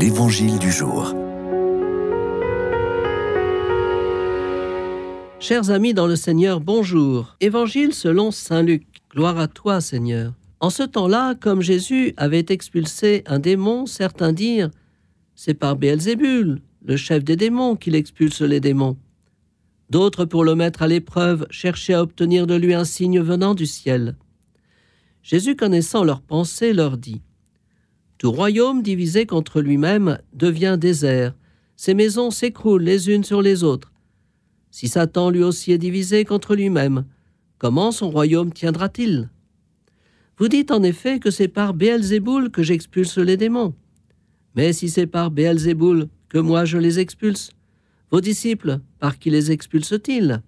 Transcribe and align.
L'Évangile 0.00 0.58
du 0.58 0.72
jour. 0.72 1.14
Chers 5.38 5.70
amis 5.70 5.92
dans 5.92 6.06
le 6.06 6.16
Seigneur, 6.16 6.62
bonjour. 6.62 7.36
Évangile 7.42 7.92
selon 7.92 8.30
Saint 8.30 8.62
Luc. 8.62 8.86
Gloire 9.10 9.38
à 9.38 9.46
toi, 9.46 9.82
Seigneur. 9.82 10.32
En 10.58 10.70
ce 10.70 10.84
temps-là, 10.84 11.34
comme 11.34 11.60
Jésus 11.60 12.14
avait 12.16 12.46
expulsé 12.48 13.24
un 13.26 13.40
démon, 13.40 13.84
certains 13.84 14.32
dirent 14.32 14.70
C'est 15.34 15.52
par 15.52 15.76
Béelzébul, 15.76 16.62
le 16.82 16.96
chef 16.96 17.22
des 17.22 17.36
démons, 17.36 17.76
qu'il 17.76 17.94
expulse 17.94 18.40
les 18.40 18.60
démons. 18.60 18.96
D'autres, 19.90 20.24
pour 20.24 20.44
le 20.44 20.54
mettre 20.54 20.80
à 20.80 20.88
l'épreuve, 20.88 21.46
cherchaient 21.50 21.92
à 21.92 22.00
obtenir 22.00 22.46
de 22.46 22.54
lui 22.54 22.72
un 22.72 22.84
signe 22.84 23.20
venant 23.20 23.52
du 23.52 23.66
ciel. 23.66 24.16
Jésus, 25.22 25.56
connaissant 25.56 26.04
leurs 26.04 26.22
pensées, 26.22 26.72
leur 26.72 26.96
dit 26.96 27.20
Tout 28.20 28.32
royaume 28.32 28.82
divisé 28.82 29.24
contre 29.24 29.62
lui-même 29.62 30.18
devient 30.34 30.76
désert. 30.78 31.34
Ses 31.74 31.94
maisons 31.94 32.30
s'écroulent 32.30 32.82
les 32.82 33.08
unes 33.08 33.24
sur 33.24 33.40
les 33.40 33.64
autres. 33.64 33.94
Si 34.70 34.88
Satan 34.88 35.30
lui 35.30 35.42
aussi 35.42 35.72
est 35.72 35.78
divisé 35.78 36.26
contre 36.26 36.54
lui-même, 36.54 37.06
comment 37.56 37.92
son 37.92 38.10
royaume 38.10 38.52
tiendra-t-il? 38.52 39.30
Vous 40.36 40.48
dites 40.48 40.70
en 40.70 40.82
effet 40.82 41.18
que 41.18 41.30
c'est 41.30 41.48
par 41.48 41.72
Béelzéboul 41.72 42.50
que 42.50 42.62
j'expulse 42.62 43.16
les 43.16 43.38
démons. 43.38 43.74
Mais 44.54 44.74
si 44.74 44.90
c'est 44.90 45.06
par 45.06 45.30
Béelzéboul 45.30 46.06
que 46.28 46.36
moi 46.36 46.66
je 46.66 46.76
les 46.76 46.98
expulse, 46.98 47.52
vos 48.10 48.20
disciples, 48.20 48.80
par 48.98 49.18
qui 49.18 49.30
les 49.30 49.50
expulsent-ils? 49.50 50.42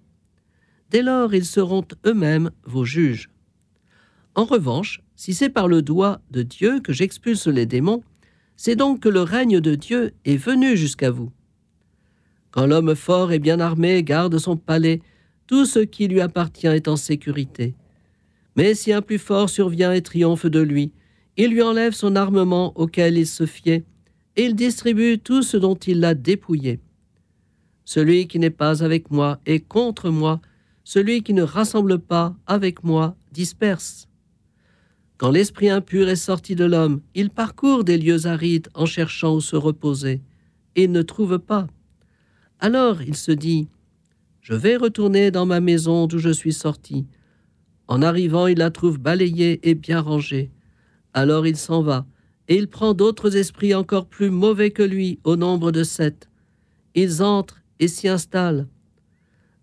Dès 0.91 1.01
lors, 1.01 1.33
ils 1.33 1.43
seront 1.43 1.85
eux-mêmes 2.05 2.51
vos 2.67 2.85
juges. 2.85 3.31
En 4.35 4.45
revanche, 4.45 5.01
si 5.15 5.33
c'est 5.33 5.49
par 5.49 5.67
le 5.67 5.81
doigt 5.81 6.21
de 6.31 6.41
Dieu 6.41 6.79
que 6.79 6.91
j'expulse 6.91 7.47
les 7.47 7.65
démons, 7.65 8.03
c'est 8.55 8.75
donc 8.75 9.01
que 9.01 9.09
le 9.09 9.21
règne 9.21 9.59
de 9.59 9.75
Dieu 9.75 10.13
est 10.25 10.37
venu 10.37 10.75
jusqu'à 10.75 11.11
vous. 11.11 11.31
Quand 12.51 12.65
l'homme 12.65 12.95
fort 12.95 13.31
et 13.31 13.39
bien 13.39 13.59
armé 13.59 14.03
garde 14.03 14.37
son 14.37 14.57
palais, 14.57 15.01
tout 15.47 15.65
ce 15.65 15.79
qui 15.79 16.07
lui 16.07 16.21
appartient 16.21 16.67
est 16.67 16.87
en 16.87 16.95
sécurité. 16.95 17.75
Mais 18.55 18.75
si 18.75 18.93
un 18.93 19.01
plus 19.01 19.17
fort 19.17 19.49
survient 19.49 19.91
et 19.91 20.01
triomphe 20.01 20.45
de 20.45 20.59
lui, 20.59 20.91
il 21.37 21.49
lui 21.49 21.61
enlève 21.61 21.93
son 21.93 22.15
armement 22.15 22.77
auquel 22.77 23.17
il 23.17 23.27
se 23.27 23.45
fiait, 23.45 23.83
et 24.35 24.45
il 24.45 24.55
distribue 24.55 25.19
tout 25.19 25.41
ce 25.43 25.57
dont 25.57 25.75
il 25.75 25.99
l'a 25.99 26.15
dépouillé. 26.15 26.79
Celui 27.85 28.27
qui 28.27 28.39
n'est 28.39 28.49
pas 28.49 28.83
avec 28.83 29.11
moi 29.11 29.39
est 29.45 29.59
contre 29.59 30.09
moi, 30.09 30.41
celui 30.83 31.23
qui 31.23 31.33
ne 31.33 31.43
rassemble 31.43 31.99
pas 31.99 32.35
avec 32.47 32.83
moi 32.83 33.15
disperse. 33.31 34.07
Quand 35.23 35.31
l'esprit 35.31 35.69
impur 35.69 36.09
est 36.09 36.17
sorti 36.17 36.53
de 36.53 36.65
l'homme, 36.65 36.99
il 37.15 37.29
parcourt 37.29 37.85
des 37.85 37.97
lieux 37.97 38.25
arides 38.25 38.67
en 38.73 38.85
cherchant 38.85 39.35
où 39.35 39.39
se 39.39 39.55
reposer, 39.55 40.19
et 40.75 40.89
ne 40.89 41.01
trouve 41.01 41.39
pas. 41.39 41.67
Alors 42.59 43.01
il 43.01 43.15
se 43.15 43.31
dit, 43.31 43.69
Je 44.41 44.53
vais 44.53 44.75
retourner 44.75 45.31
dans 45.31 45.45
ma 45.45 45.61
maison 45.61 46.07
d'où 46.07 46.17
je 46.17 46.29
suis 46.31 46.51
sorti. 46.51 47.05
En 47.87 48.01
arrivant, 48.01 48.47
il 48.47 48.57
la 48.57 48.69
trouve 48.69 48.99
balayée 48.99 49.61
et 49.63 49.75
bien 49.75 50.01
rangée. 50.01 50.51
Alors 51.13 51.47
il 51.47 51.55
s'en 51.55 51.81
va, 51.81 52.05
et 52.49 52.57
il 52.57 52.67
prend 52.67 52.93
d'autres 52.93 53.37
esprits 53.37 53.73
encore 53.73 54.07
plus 54.07 54.29
mauvais 54.29 54.71
que 54.71 54.83
lui, 54.83 55.19
au 55.23 55.37
nombre 55.37 55.71
de 55.71 55.85
sept. 55.85 56.27
Ils 56.95 57.23
entrent 57.23 57.61
et 57.79 57.87
s'y 57.87 58.09
installent. 58.09 58.67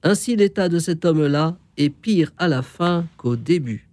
Ainsi 0.04 0.36
l'état 0.36 0.70
de 0.70 0.78
cet 0.78 1.04
homme-là 1.04 1.58
est 1.76 1.90
pire 1.90 2.32
à 2.38 2.48
la 2.48 2.62
fin 2.62 3.04
qu'au 3.18 3.36
début. 3.36 3.89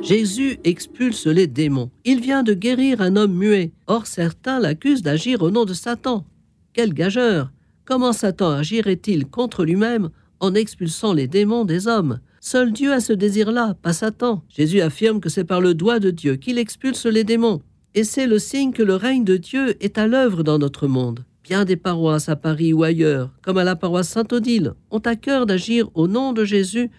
Jésus 0.00 0.58
expulse 0.64 1.26
les 1.26 1.46
démons. 1.46 1.90
Il 2.04 2.20
vient 2.20 2.42
de 2.42 2.54
guérir 2.54 3.00
un 3.00 3.16
homme 3.16 3.34
muet. 3.34 3.72
Or 3.86 4.06
certains 4.06 4.60
l'accusent 4.60 5.02
d'agir 5.02 5.42
au 5.42 5.50
nom 5.50 5.64
de 5.64 5.74
Satan. 5.74 6.24
Quel 6.72 6.94
gageur 6.94 7.50
Comment 7.84 8.12
Satan 8.12 8.50
agirait-il 8.50 9.26
contre 9.26 9.64
lui-même 9.64 10.10
en 10.40 10.54
expulsant 10.54 11.12
les 11.12 11.26
démons 11.26 11.64
des 11.64 11.88
hommes? 11.88 12.20
Seul 12.40 12.72
Dieu 12.72 12.92
a 12.92 13.00
ce 13.00 13.12
désir-là, 13.12 13.74
pas 13.82 13.92
Satan. 13.92 14.44
Jésus 14.48 14.80
affirme 14.80 15.20
que 15.20 15.28
c'est 15.28 15.44
par 15.44 15.60
le 15.60 15.74
doigt 15.74 15.98
de 15.98 16.10
Dieu 16.10 16.36
qu'il 16.36 16.58
expulse 16.58 17.06
les 17.06 17.24
démons. 17.24 17.60
Et 17.94 18.04
c'est 18.04 18.26
le 18.26 18.38
signe 18.38 18.72
que 18.72 18.82
le 18.82 18.94
règne 18.94 19.24
de 19.24 19.36
Dieu 19.36 19.74
est 19.82 19.98
à 19.98 20.06
l'œuvre 20.06 20.44
dans 20.44 20.58
notre 20.58 20.86
monde. 20.86 21.24
Bien 21.42 21.64
des 21.64 21.76
paroisses 21.76 22.28
à 22.28 22.36
Paris 22.36 22.72
ou 22.72 22.84
ailleurs, 22.84 23.30
comme 23.42 23.58
à 23.58 23.64
la 23.64 23.74
paroisse 23.74 24.10
Saint-Odile, 24.10 24.74
ont 24.90 24.98
à 24.98 25.16
cœur 25.16 25.46
d'agir 25.46 25.90
au 25.94 26.06
nom 26.06 26.32
de 26.32 26.44
Jésus 26.44 26.90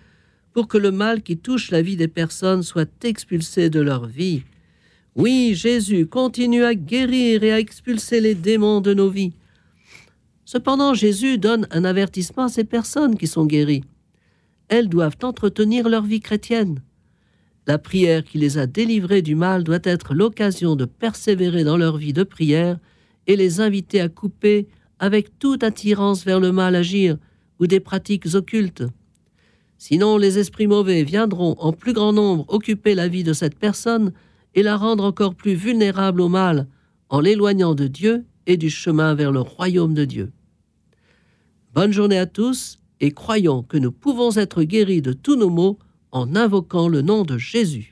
pour 0.60 0.68
que 0.68 0.78
le 0.78 0.92
mal 0.92 1.24
qui 1.24 1.38
touche 1.38 1.72
la 1.72 1.82
vie 1.82 1.96
des 1.96 2.10
personnes 2.10 2.64
soit 2.64 3.06
expulsé 3.06 3.70
de 3.70 3.80
leur 3.80 4.08
vie. 4.08 4.44
Oui, 5.16 5.54
Jésus 5.56 6.06
continue 6.06 6.66
à 6.66 6.76
guérir 6.76 7.46
et 7.46 7.54
à 7.54 7.60
expulser 7.60 8.20
les 8.20 8.36
démons 8.36 8.82
de 8.82 8.94
nos 8.94 9.10
vies. 9.10 9.32
Cependant, 10.44 10.94
Jésus 10.94 11.38
donne 11.38 11.66
un 11.72 11.86
avertissement 11.86 12.44
à 12.44 12.50
ces 12.50 12.66
personnes 12.66 13.18
qui 13.18 13.26
sont 13.26 13.46
guéries. 13.46 13.86
Elles 14.68 14.90
doivent 14.90 15.16
entretenir 15.24 15.88
leur 15.88 16.04
vie 16.04 16.20
chrétienne. 16.20 16.82
La 17.66 17.78
prière 17.78 18.26
qui 18.26 18.38
les 18.38 18.58
a 18.58 18.68
délivrées 18.68 19.22
du 19.22 19.36
mal 19.36 19.64
doit 19.64 19.80
être 19.84 20.14
l'occasion 20.14 20.76
de 20.76 20.84
persévérer 20.84 21.64
dans 21.64 21.78
leur 21.78 21.96
vie 21.96 22.12
de 22.12 22.24
prière 22.24 22.80
et 23.28 23.38
les 23.38 23.62
inviter 23.62 24.02
à 24.02 24.10
couper 24.10 24.68
avec 25.00 25.40
toute 25.40 25.64
attirance 25.64 26.26
vers 26.26 26.42
le 26.42 26.52
mal 26.52 26.76
agir 26.76 27.16
ou 27.62 27.66
des 27.66 27.80
pratiques 27.80 28.36
occultes. 28.36 28.84
Sinon, 29.82 30.18
les 30.18 30.38
esprits 30.38 30.68
mauvais 30.68 31.04
viendront 31.04 31.56
en 31.58 31.72
plus 31.72 31.94
grand 31.94 32.12
nombre 32.12 32.44
occuper 32.50 32.96
la 32.96 33.08
vie 33.08 33.24
de 33.24 33.32
cette 33.32 33.58
personne 33.58 34.12
et 34.54 34.62
la 34.62 34.76
rendre 34.76 35.06
encore 35.06 35.36
plus 35.36 35.54
vulnérable 35.54 36.20
au 36.20 36.28
mal, 36.28 36.68
en 37.08 37.22
l'éloignant 37.22 37.76
de 37.76 37.88
Dieu 37.88 38.26
et 38.46 38.58
du 38.58 38.70
chemin 38.70 39.16
vers 39.16 39.32
le 39.32 39.40
royaume 39.40 39.94
de 39.94 40.04
Dieu. 40.04 40.32
Bonne 41.74 41.94
journée 41.94 42.20
à 42.20 42.26
tous 42.26 42.80
et 43.00 43.12
croyons 43.12 43.64
que 43.64 43.78
nous 43.78 43.94
pouvons 43.94 44.36
être 44.36 44.64
guéris 44.64 45.02
de 45.02 45.14
tous 45.14 45.38
nos 45.38 45.50
maux 45.50 45.80
en 46.12 46.36
invoquant 46.36 46.90
le 46.90 47.02
nom 47.02 47.24
de 47.24 47.38
Jésus. 47.38 47.88